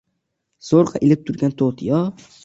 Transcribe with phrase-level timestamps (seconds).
[0.69, 2.01] Zoʻrgʻa ilib turgan toʻtiyo–